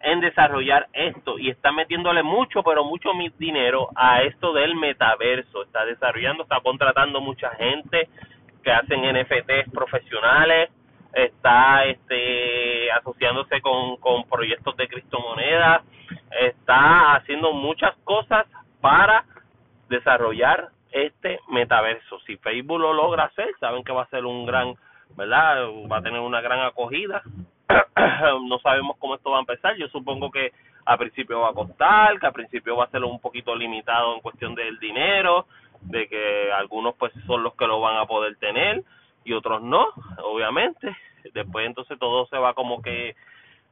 en 0.00 0.20
desarrollar 0.20 0.88
esto 0.92 1.38
y 1.38 1.50
está 1.50 1.72
metiéndole 1.72 2.22
mucho, 2.22 2.62
pero 2.62 2.84
mucho 2.84 3.10
dinero 3.38 3.88
a 3.96 4.22
esto 4.22 4.52
del 4.52 4.74
metaverso. 4.74 5.64
Está 5.64 5.84
desarrollando, 5.84 6.44
está 6.44 6.60
contratando 6.60 7.20
mucha 7.20 7.50
gente 7.56 8.08
que 8.62 8.70
hacen 8.70 9.02
NFTs 9.02 9.72
profesionales, 9.72 10.70
está 11.12 11.84
este 11.86 12.90
asociándose 12.92 13.60
con, 13.60 13.96
con 13.96 14.24
proyectos 14.24 14.76
de 14.76 14.88
criptomonedas, 14.88 15.82
está 16.40 17.14
haciendo 17.14 17.52
muchas 17.52 17.96
cosas 18.04 18.46
para 18.80 19.24
desarrollar 19.88 20.68
este 20.92 21.40
metaverso. 21.48 22.18
Si 22.20 22.36
Facebook 22.36 22.80
lo 22.80 22.92
logra 22.92 23.24
hacer, 23.24 23.48
saben 23.60 23.84
que 23.84 23.92
va 23.92 24.02
a 24.02 24.08
ser 24.08 24.24
un 24.24 24.46
gran, 24.46 24.74
¿verdad? 25.16 25.66
Va 25.90 25.98
a 25.98 26.02
tener 26.02 26.20
una 26.20 26.40
gran 26.40 26.60
acogida. 26.60 27.22
no 28.48 28.58
sabemos 28.60 28.96
cómo 28.98 29.14
esto 29.14 29.30
va 29.30 29.38
a 29.38 29.40
empezar. 29.40 29.76
Yo 29.76 29.88
supongo 29.88 30.30
que 30.30 30.52
a 30.84 30.96
principio 30.96 31.40
va 31.40 31.50
a 31.50 31.54
costar, 31.54 32.18
que 32.18 32.26
a 32.26 32.32
principio 32.32 32.76
va 32.76 32.84
a 32.84 32.90
ser 32.90 33.04
un 33.04 33.20
poquito 33.20 33.54
limitado 33.54 34.14
en 34.14 34.20
cuestión 34.20 34.54
del 34.54 34.78
dinero, 34.78 35.46
de 35.82 36.08
que 36.08 36.50
algunos 36.52 36.94
pues 36.96 37.12
son 37.26 37.42
los 37.42 37.54
que 37.54 37.66
lo 37.66 37.80
van 37.80 37.98
a 37.98 38.06
poder 38.06 38.36
tener 38.36 38.82
y 39.24 39.32
otros 39.32 39.62
no, 39.62 39.86
obviamente. 40.24 40.96
Después 41.34 41.66
entonces 41.66 41.98
todo 41.98 42.26
se 42.26 42.38
va 42.38 42.54
como 42.54 42.80
que 42.80 43.14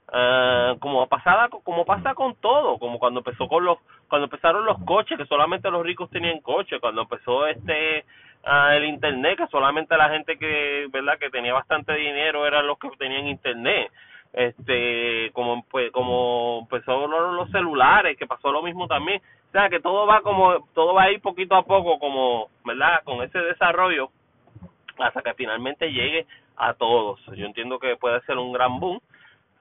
uh, 0.08 0.78
como 0.78 1.06
pasada 1.06 1.48
como 1.48 1.84
pasa 1.84 2.14
con 2.14 2.34
todo, 2.36 2.78
como 2.78 2.98
cuando 2.98 3.20
empezó 3.20 3.48
con 3.48 3.64
los 3.64 3.78
cuando 4.08 4.26
empezaron 4.26 4.66
los 4.66 4.78
coches 4.84 5.16
que 5.16 5.26
solamente 5.26 5.70
los 5.70 5.82
ricos 5.82 6.10
tenían 6.10 6.40
coches, 6.40 6.80
cuando 6.80 7.02
empezó 7.02 7.46
este 7.46 8.04
el 8.46 8.84
internet 8.84 9.38
que 9.38 9.46
solamente 9.48 9.96
la 9.96 10.08
gente 10.08 10.38
que, 10.38 10.86
¿verdad? 10.92 11.18
que 11.18 11.30
tenía 11.30 11.52
bastante 11.52 11.94
dinero 11.94 12.46
eran 12.46 12.66
los 12.66 12.78
que 12.78 12.88
tenían 12.98 13.26
internet. 13.26 13.90
Este, 14.32 15.30
como 15.32 15.64
pues 15.70 15.90
como 15.92 16.60
empezó 16.62 17.06
los, 17.06 17.34
los 17.34 17.50
celulares, 17.50 18.18
que 18.18 18.26
pasó 18.26 18.52
lo 18.52 18.62
mismo 18.62 18.86
también. 18.86 19.22
O 19.48 19.52
sea, 19.52 19.70
que 19.70 19.80
todo 19.80 20.06
va 20.06 20.20
como 20.20 20.66
todo 20.74 20.94
va 20.94 21.04
a 21.04 21.10
ir 21.10 21.20
poquito 21.20 21.56
a 21.56 21.64
poco 21.64 21.98
como, 21.98 22.48
¿verdad? 22.64 23.02
Con 23.04 23.22
ese 23.22 23.38
desarrollo 23.38 24.10
hasta 24.98 25.22
que 25.22 25.34
finalmente 25.34 25.90
llegue 25.90 26.26
a 26.56 26.74
todos. 26.74 27.20
Yo 27.34 27.46
entiendo 27.46 27.78
que 27.78 27.96
puede 27.96 28.20
ser 28.22 28.38
un 28.38 28.52
gran 28.52 28.78
boom. 28.78 29.00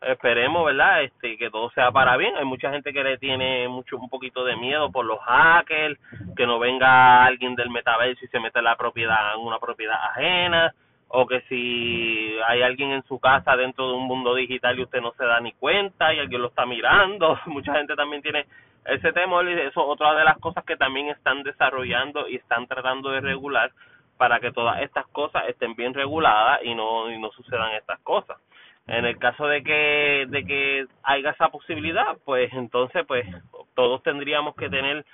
Esperemos, 0.06 0.66
¿verdad? 0.66 1.04
Este 1.04 1.38
que 1.38 1.50
todo 1.50 1.70
sea 1.72 1.92
para 1.92 2.16
bien. 2.18 2.36
Hay 2.38 2.46
mucha 2.46 2.72
gente 2.72 2.94
que 2.94 3.04
le 3.04 3.18
tiene 3.18 3.68
mucho 3.68 3.98
un 3.98 4.10
poquito 4.10 4.46
de 4.46 4.56
miedo 4.56 4.92
por 4.92 5.06
los 5.06 5.20
hackers, 5.20 6.00
que 6.36 6.46
no 6.46 6.60
venga 6.60 7.26
alguien 7.26 7.56
del 7.56 7.70
metaverso 7.70 8.24
y 8.24 8.28
se 8.28 8.40
mete 8.40 8.60
en 8.60 8.66
la 8.66 8.76
propiedad 8.76 9.34
en 9.36 9.42
una 9.42 9.60
propiedad 9.60 9.98
ajena 10.12 10.74
o 11.08 11.26
que 11.26 11.42
si 11.42 12.38
hay 12.48 12.62
alguien 12.62 12.92
en 12.92 13.04
su 13.04 13.20
casa 13.20 13.56
dentro 13.56 13.88
de 13.88 13.96
un 13.96 14.04
mundo 14.04 14.36
digital 14.36 14.78
y 14.78 14.84
usted 14.84 15.02
no 15.02 15.14
se 15.14 15.26
da 15.26 15.40
ni 15.40 15.54
cuenta 15.54 16.14
y 16.14 16.20
alguien 16.20 16.42
lo 16.42 16.50
está 16.50 16.66
mirando, 16.66 17.40
mucha 17.46 17.74
gente 17.74 17.96
también 17.96 18.22
tiene 18.22 18.46
ese 18.86 19.14
temor 19.14 19.48
y 19.48 19.54
eso 19.54 19.68
es 19.68 19.78
otra 19.78 20.14
de 20.16 20.24
las 20.24 20.38
cosas 20.40 20.64
que 20.66 20.78
también 20.78 21.10
están 21.10 21.44
desarrollando 21.44 22.28
y 22.28 22.36
están 22.36 22.68
tratando 22.68 23.12
de 23.12 23.22
regular 23.22 23.72
para 24.18 24.40
que 24.40 24.52
todas 24.52 24.82
estas 24.82 25.08
cosas 25.08 25.48
estén 25.48 25.76
bien 25.76 25.94
reguladas 25.94 26.62
y 26.64 26.74
no 26.74 27.12
y 27.12 27.20
no 27.20 27.32
sucedan 27.32 27.74
estas 27.74 28.00
cosas. 28.02 28.38
En 28.88 29.06
el 29.06 29.18
caso 29.18 29.48
de 29.48 29.64
que 29.64 30.26
de 30.30 30.46
que 30.46 30.86
haya 31.04 31.32
esa 31.32 31.50
posibilidad, 31.50 32.18
pues 32.24 32.54
entonces 32.54 33.04
pues 33.08 33.26
todos 33.74 34.04
tendríamos 34.04 34.56
que 34.56 34.70
tener 34.70 35.06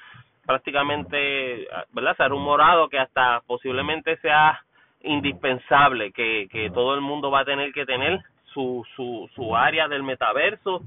prácticamente, 0.45 1.67
¿verdad? 1.93 2.17
Se 2.17 2.23
ha 2.23 2.27
rumorado 2.27 2.89
que 2.89 2.99
hasta 2.99 3.41
posiblemente 3.47 4.17
sea 4.17 4.61
indispensable 5.01 6.11
que 6.11 6.47
que 6.51 6.69
todo 6.69 6.95
el 6.95 7.01
mundo 7.01 7.31
va 7.31 7.39
a 7.39 7.45
tener 7.45 7.71
que 7.71 7.85
tener 7.85 8.19
su 8.53 8.85
su 8.95 9.29
su 9.35 9.55
área 9.55 9.87
del 9.87 10.03
metaverso, 10.03 10.81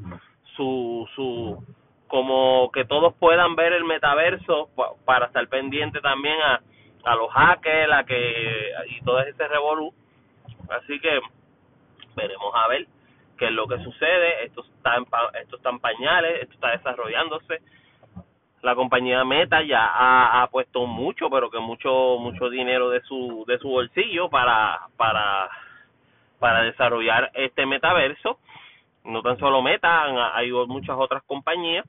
su 0.56 1.08
su 1.14 1.64
como 2.06 2.70
que 2.70 2.84
todos 2.84 3.14
puedan 3.14 3.56
ver 3.56 3.72
el 3.72 3.84
metaverso 3.84 4.68
para 5.06 5.26
estar 5.26 5.48
pendiente 5.48 6.00
también 6.00 6.36
a 6.42 6.60
a 7.04 7.16
los 7.16 7.30
hackers, 7.30 7.92
a 7.92 8.04
que 8.04 8.72
y 8.88 9.00
todo 9.04 9.20
ese 9.20 9.48
revolú. 9.48 9.92
Así 10.68 11.00
que 11.00 11.20
veremos 12.14 12.52
a 12.54 12.68
ver 12.68 12.87
qué 13.38 13.47
es 13.47 13.52
lo 13.52 13.66
que 13.66 13.78
sucede. 13.83 14.44
Esto 14.44 14.64
está 14.64 14.97
en, 14.97 15.06
esto 15.40 15.56
está 15.56 15.71
en 15.71 15.78
pañales, 15.78 16.42
esto 16.42 16.54
está 16.54 16.71
desarrollándose. 16.71 17.61
La 18.62 18.75
compañía 18.75 19.25
Meta 19.25 19.62
ya 19.62 19.85
ha, 19.85 20.42
ha 20.42 20.47
puesto 20.49 20.87
mucho, 20.87 21.28
pero 21.28 21.50
que 21.50 21.59
mucho 21.59 22.16
mucho 22.18 22.49
dinero 22.49 22.88
de 22.88 23.02
su 23.02 23.44
de 23.47 23.59
su 23.59 23.68
bolsillo 23.68 24.30
para 24.30 24.88
para 24.97 25.50
para 26.38 26.62
desarrollar 26.62 27.30
este 27.35 27.66
metaverso. 27.66 28.38
No 29.04 29.21
tan 29.21 29.38
solo 29.38 29.61
Meta, 29.61 30.04
hay 30.35 30.50
muchas 30.50 30.97
otras 30.99 31.23
compañías 31.25 31.85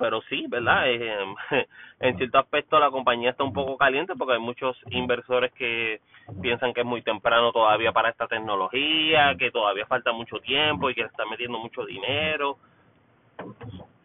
pero 0.00 0.22
sí, 0.22 0.46
¿verdad? 0.48 0.90
Eh, 0.90 1.34
en 2.00 2.16
cierto 2.16 2.38
aspecto 2.38 2.78
la 2.80 2.90
compañía 2.90 3.30
está 3.30 3.44
un 3.44 3.52
poco 3.52 3.76
caliente 3.76 4.14
porque 4.16 4.34
hay 4.34 4.40
muchos 4.40 4.76
inversores 4.90 5.52
que 5.52 6.00
piensan 6.40 6.72
que 6.72 6.80
es 6.80 6.86
muy 6.86 7.02
temprano 7.02 7.52
todavía 7.52 7.92
para 7.92 8.08
esta 8.08 8.26
tecnología, 8.26 9.36
que 9.38 9.50
todavía 9.50 9.86
falta 9.86 10.10
mucho 10.12 10.38
tiempo 10.40 10.88
y 10.88 10.94
que 10.94 11.02
está 11.02 11.26
metiendo 11.26 11.58
mucho 11.58 11.84
dinero 11.84 12.56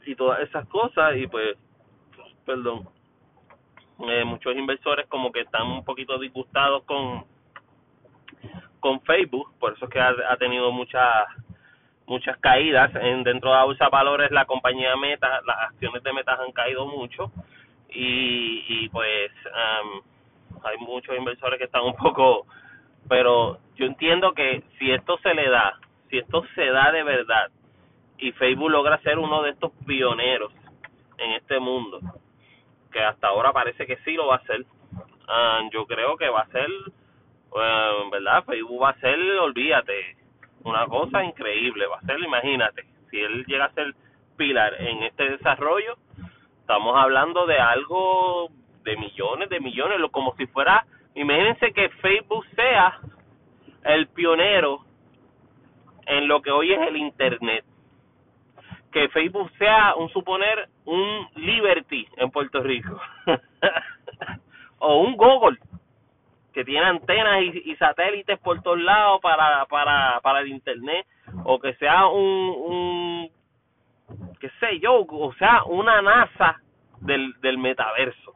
y 0.06 0.16
todas 0.16 0.42
esas 0.42 0.68
cosas 0.68 1.16
y 1.16 1.28
pues, 1.28 1.58
perdón, 2.46 2.88
eh, 4.08 4.26
muchos 4.26 4.56
inversores 4.56 5.08
como 5.08 5.32
que 5.32 5.42
están 5.42 5.66
un 5.68 5.86
poquito 5.86 6.20
disgustados 6.20 6.84
con 6.84 7.26
con 8.82 9.02
Facebook, 9.02 9.52
por 9.58 9.74
eso 9.74 9.86
es 9.86 9.92
que 9.92 10.00
ha, 10.00 10.14
ha 10.30 10.38
tenido 10.38 10.72
muchas 10.72 11.26
muchas 12.08 12.38
caídas. 12.38 12.94
En 12.96 13.24
dentro 13.24 13.52
de 13.52 13.58
la 13.58 13.64
bolsa 13.64 13.90
valores 13.90 14.32
la 14.32 14.46
compañía 14.46 14.96
Meta 14.96 15.42
las 15.46 15.58
acciones 15.70 16.04
de 16.04 16.14
Meta 16.14 16.38
han 16.40 16.52
caído 16.52 16.86
mucho. 16.88 17.32
Y, 17.90 18.66
y 18.68 18.90
pues 18.90 19.32
hay 20.64 20.78
muchos 20.80 21.16
inversores 21.16 21.58
que 21.58 21.66
están 21.66 21.84
un 21.84 21.96
poco 21.96 22.46
pero 23.08 23.60
yo 23.76 23.86
entiendo 23.86 24.34
que 24.34 24.64
si 24.78 24.92
esto 24.92 25.18
se 25.20 25.34
le 25.34 25.50
da 25.50 25.80
si 26.10 26.18
esto 26.18 26.44
se 26.56 26.66
da 26.68 26.92
de 26.92 27.04
verdad 27.04 27.50
y 28.18 28.32
Facebook 28.32 28.72
logra 28.72 28.98
ser 29.00 29.20
uno 29.20 29.44
de 29.44 29.52
estos 29.52 29.72
pioneros 29.86 30.52
en 31.18 31.32
este 31.32 31.60
mundo 31.60 32.00
que 32.92 33.02
hasta 33.02 33.28
ahora 33.28 33.52
parece 33.52 33.86
que 33.86 33.98
sí 33.98 34.14
lo 34.14 34.28
va 34.28 34.36
a 34.36 34.40
hacer 34.40 34.66
yo 35.72 35.86
creo 35.86 36.18
que 36.18 36.30
va 36.30 36.42
a 36.42 36.48
ser 36.48 36.70
verdad 38.12 38.44
Facebook 38.46 38.82
va 38.82 38.90
a 38.90 39.00
ser 39.00 39.20
olvídate 39.40 40.18
una 40.66 40.86
cosa 40.88 41.24
increíble, 41.24 41.86
va 41.88 41.98
a 41.98 42.02
ser, 42.02 42.20
imagínate, 42.20 42.86
si 43.10 43.20
él 43.20 43.46
llega 43.46 43.66
a 43.66 43.74
ser 43.74 43.94
pilar 44.36 44.74
en 44.82 45.04
este 45.04 45.30
desarrollo, 45.30 45.96
estamos 46.60 46.98
hablando 46.98 47.46
de 47.46 47.58
algo 47.58 48.50
de 48.84 48.98
millones, 48.98 49.50
de 49.50 49.60
millones, 49.60 50.00
lo 50.00 50.10
como 50.10 50.36
si 50.36 50.48
fuera, 50.48 50.86
imagínense 51.14 51.72
que 51.72 51.90
Facebook 51.90 52.46
sea 52.56 53.00
el 53.84 54.08
pionero 54.08 54.84
en 56.08 56.28
lo 56.28 56.42
que 56.42 56.52
hoy 56.52 56.74
es 56.74 56.82
el 56.82 56.98
Internet. 56.98 57.64
Que 58.92 59.10
Facebook 59.10 59.52
sea, 59.58 59.94
un 59.96 60.10
suponer, 60.10 60.70
un 60.86 61.28
Liberty 61.36 62.08
en 62.18 62.32
Puerto 62.32 62.62
Rico. 62.62 63.00
o 64.80 65.02
un 65.02 65.16
Google 65.16 65.58
que 66.56 66.64
tiene 66.64 66.86
antenas 66.86 67.44
y, 67.44 67.76
satélites 67.76 68.40
por 68.40 68.62
todos 68.62 68.80
lados 68.80 69.20
para, 69.22 69.66
para, 69.66 70.22
para 70.22 70.40
el 70.40 70.48
internet 70.48 71.06
o 71.44 71.60
que 71.60 71.74
sea 71.74 72.08
un, 72.08 72.56
un 72.58 73.30
qué 74.40 74.50
sé 74.62 74.80
yo, 74.80 75.06
o 75.06 75.34
sea, 75.34 75.66
una 75.66 76.02
NASA 76.02 76.62
del, 77.02 77.34
del 77.42 77.58
metaverso. 77.58 78.32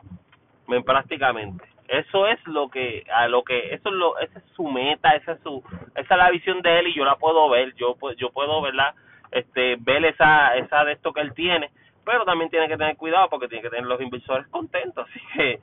prácticamente. 0.86 1.64
Eso 1.88 2.28
es 2.28 2.46
lo 2.46 2.70
que 2.70 3.06
a 3.12 3.30
lo 3.30 3.44
que 3.44 3.74
eso 3.74 3.88
es 3.88 3.96
lo 3.96 4.20
esa 4.20 4.40
es 4.40 4.46
su 4.54 4.68
meta, 4.68 5.12
esa 5.16 5.32
es 5.32 5.42
su 5.42 5.64
esa 5.96 6.14
es 6.14 6.18
la 6.18 6.30
visión 6.30 6.62
de 6.62 6.78
él 6.80 6.88
y 6.88 6.94
yo 6.94 7.06
la 7.06 7.16
puedo 7.16 7.50
ver, 7.50 7.74
yo 7.76 7.96
yo 8.18 8.32
puedo 8.32 8.62
verla 8.62 8.94
este 9.32 9.78
ver 9.80 10.04
esa 10.04 10.58
esa 10.58 10.84
de 10.84 10.92
esto 10.92 11.14
que 11.14 11.22
él 11.22 11.34
tiene, 11.34 11.72
pero 12.04 12.26
también 12.26 12.52
tiene 12.52 12.68
que 12.68 12.78
tener 12.78 12.98
cuidado 12.98 13.30
porque 13.30 13.48
tiene 13.48 13.64
que 13.64 13.70
tener 13.70 13.86
los 13.86 14.02
inversores 14.02 14.48
contentos, 14.50 15.08
así 15.10 15.20
que 15.34 15.60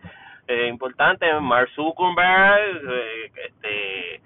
eh, 0.49 0.69
importante 0.69 1.33
Mark 1.41 1.69
Zuckerberg 1.75 2.91
eh, 2.91 3.33
este 3.49 4.21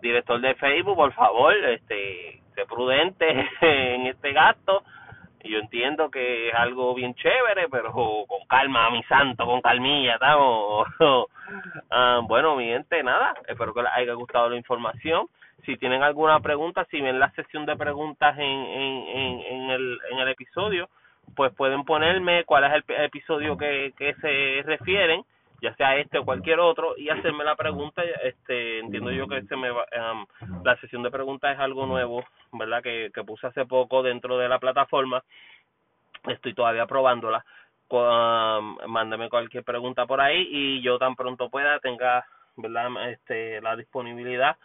director 0.00 0.40
de 0.40 0.54
Facebook, 0.54 0.96
por 0.96 1.12
favor, 1.12 1.54
este 1.54 2.40
sé 2.54 2.64
prudente 2.66 3.28
en 3.60 4.06
este 4.06 4.32
gasto 4.32 4.82
yo 5.48 5.58
entiendo 5.58 6.10
que 6.10 6.48
es 6.48 6.54
algo 6.54 6.94
bien 6.94 7.14
chévere, 7.14 7.68
pero 7.70 7.92
con 7.92 8.46
calma, 8.48 8.90
mi 8.90 9.02
santo, 9.04 9.46
con 9.46 9.60
calmilla, 9.60 10.14
estamos. 10.14 10.88
Ah, 11.90 12.22
bueno, 12.24 12.56
mi 12.56 12.64
gente, 12.64 13.00
nada, 13.04 13.32
espero 13.46 13.72
que 13.72 13.80
les 13.80 13.92
haya 13.92 14.14
gustado 14.14 14.50
la 14.50 14.56
información. 14.56 15.28
Si 15.64 15.76
tienen 15.76 16.02
alguna 16.02 16.40
pregunta, 16.40 16.84
si 16.90 17.00
ven 17.00 17.20
la 17.20 17.30
sesión 17.30 17.64
de 17.66 17.76
preguntas 17.76 18.36
en, 18.36 18.44
en, 18.44 19.40
en, 19.40 19.70
el, 19.70 19.98
en 20.10 20.18
el 20.18 20.28
episodio, 20.28 20.88
pues 21.36 21.54
pueden 21.54 21.84
ponerme 21.84 22.42
cuál 22.42 22.64
es 22.64 22.82
el 22.88 23.04
episodio 23.04 23.56
que, 23.56 23.94
que 23.96 24.14
se 24.14 24.62
refieren 24.64 25.22
ya 25.62 25.74
sea 25.76 25.96
este 25.96 26.18
o 26.18 26.24
cualquier 26.24 26.60
otro 26.60 26.96
y 26.96 27.08
hacerme 27.08 27.44
la 27.44 27.56
pregunta 27.56 28.02
este 28.22 28.80
entiendo 28.80 29.10
yo 29.10 29.26
que 29.26 29.42
se 29.42 29.56
me 29.56 29.70
va, 29.70 29.86
la 30.64 30.76
sesión 30.80 31.02
de 31.02 31.10
preguntas 31.10 31.54
es 31.54 31.60
algo 31.60 31.86
nuevo 31.86 32.24
verdad 32.52 32.82
que, 32.82 33.10
que 33.14 33.24
puse 33.24 33.46
hace 33.46 33.66
poco 33.66 34.02
dentro 34.02 34.38
de 34.38 34.48
la 34.48 34.58
plataforma. 34.58 35.22
Estoy 36.26 36.54
todavía 36.54 36.86
probándola. 36.86 37.44
Um, 37.88 38.78
mándame 38.88 39.28
cualquier 39.28 39.62
pregunta 39.62 40.06
por 40.06 40.20
ahí 40.20 40.48
y 40.50 40.82
yo 40.82 40.98
tan 40.98 41.14
pronto 41.14 41.48
pueda 41.48 41.78
tenga 41.78 42.26
verdad 42.56 42.88
este 43.10 43.60
la 43.60 43.76
disponibilidad 43.76 44.56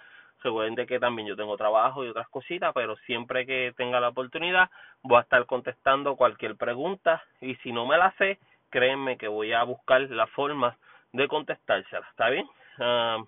seguramente 0.42 0.88
que 0.88 1.00
también 1.00 1.28
yo 1.28 1.36
tengo 1.36 1.56
trabajo 1.56 2.04
y 2.04 2.10
otras 2.10 2.28
cositas, 2.30 2.74
pero 2.74 2.96
siempre 3.06 3.46
que 3.46 3.74
tenga 3.78 4.00
la 4.00 4.10
oportunidad 4.10 4.70
voy 5.04 5.18
a 5.18 5.22
estar 5.22 5.46
contestando 5.46 6.16
cualquier 6.16 6.56
pregunta 6.56 7.22
y 7.42 7.56
si 7.58 7.72
no 7.72 7.86
me 7.86 7.98
la 7.98 8.12
sé, 8.18 8.40
créanme 8.72 9.18
que 9.18 9.28
voy 9.28 9.54
a 9.54 9.64
buscar 9.64 10.02
la 10.10 10.26
forma 10.28 10.78
de 11.14 11.28
contestársela, 11.28 12.08
¿está 12.10 12.30
bien? 12.30 12.48
Uh, 12.80 13.24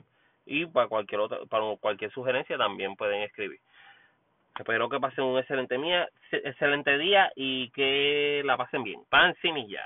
y 0.45 0.65
para 0.65 0.87
cualquier 0.87 1.21
otra, 1.21 1.39
para 1.49 1.63
cualquier 1.79 2.11
sugerencia 2.11 2.57
también 2.57 2.95
pueden 2.95 3.21
escribir. 3.21 3.59
Espero 4.57 4.87
que 4.87 4.99
pasen 4.99 5.23
un 5.23 5.39
excelente 5.39 5.77
día, 5.77 6.07
excelente 6.31 6.97
día 6.97 7.31
y 7.35 7.69
que 7.71 8.41
la 8.45 8.55
pasen 8.55 8.83
bien. 8.83 9.01
Pan 9.09 9.35
semilla. 9.41 9.83